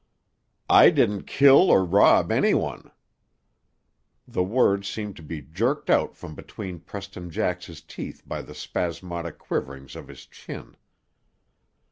[0.67, 2.89] "I didn't kill or rob any one."
[4.27, 9.37] The words seemed to be jerked out from between Preston Jax's teeth by the spasmodic
[9.37, 10.75] quiverings of his chin.